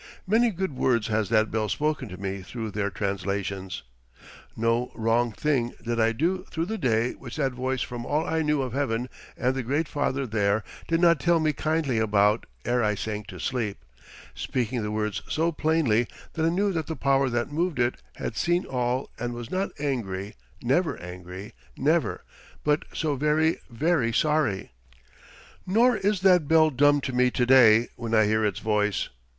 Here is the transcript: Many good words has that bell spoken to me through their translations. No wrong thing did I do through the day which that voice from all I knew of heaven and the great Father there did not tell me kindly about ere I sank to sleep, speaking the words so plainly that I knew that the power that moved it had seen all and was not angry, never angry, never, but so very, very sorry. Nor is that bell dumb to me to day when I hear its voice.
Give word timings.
Many 0.25 0.49
good 0.49 0.75
words 0.75 1.09
has 1.09 1.29
that 1.29 1.51
bell 1.51 1.69
spoken 1.69 2.09
to 2.09 2.17
me 2.17 2.41
through 2.41 2.71
their 2.71 2.89
translations. 2.89 3.83
No 4.57 4.91
wrong 4.95 5.31
thing 5.31 5.73
did 5.79 5.99
I 5.99 6.11
do 6.11 6.43
through 6.49 6.65
the 6.65 6.77
day 6.79 7.11
which 7.11 7.35
that 7.35 7.51
voice 7.51 7.83
from 7.83 8.03
all 8.07 8.25
I 8.25 8.41
knew 8.41 8.63
of 8.63 8.73
heaven 8.73 9.09
and 9.37 9.53
the 9.53 9.61
great 9.61 9.87
Father 9.87 10.25
there 10.25 10.63
did 10.87 11.01
not 11.01 11.19
tell 11.19 11.39
me 11.39 11.53
kindly 11.53 11.99
about 11.99 12.47
ere 12.65 12.83
I 12.83 12.95
sank 12.95 13.27
to 13.27 13.39
sleep, 13.39 13.85
speaking 14.33 14.81
the 14.81 14.89
words 14.89 15.21
so 15.29 15.51
plainly 15.51 16.07
that 16.33 16.47
I 16.47 16.49
knew 16.49 16.73
that 16.73 16.87
the 16.87 16.95
power 16.95 17.29
that 17.29 17.51
moved 17.51 17.77
it 17.77 18.01
had 18.15 18.35
seen 18.35 18.65
all 18.65 19.11
and 19.19 19.33
was 19.35 19.51
not 19.51 19.69
angry, 19.77 20.33
never 20.63 20.97
angry, 20.97 21.53
never, 21.77 22.23
but 22.63 22.85
so 22.91 23.15
very, 23.15 23.59
very 23.69 24.11
sorry. 24.11 24.71
Nor 25.67 25.97
is 25.97 26.21
that 26.21 26.47
bell 26.47 26.71
dumb 26.71 27.01
to 27.01 27.13
me 27.13 27.29
to 27.29 27.45
day 27.45 27.87
when 27.97 28.15
I 28.15 28.25
hear 28.25 28.43
its 28.43 28.57
voice. 28.57 29.09